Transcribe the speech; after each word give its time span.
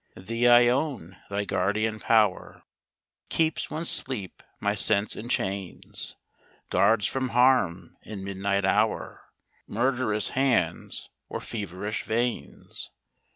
Thee 0.17 0.47
I 0.47 0.67
own, 0.67 1.17
thy 1.29 1.45
guardian 1.45 1.99
power 1.99 2.63
Keeps 3.29 3.69
when 3.69 3.85
sleep 3.85 4.41
my 4.59 4.73
sense 4.73 5.15
enchains 5.15 6.15
5 6.63 6.69
Guards 6.71 7.05
from 7.05 7.29
harm 7.29 7.95
in 8.01 8.23
midnight 8.23 8.63
hour5 8.63 9.19
Murderous 9.67 10.29
hands, 10.29 11.11
or 11.29 11.39
feverish 11.39 12.01
veins. 12.01 12.89